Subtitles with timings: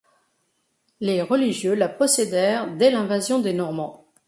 [0.99, 4.07] Les religieux la possédèrent dès l'invasion des Normands.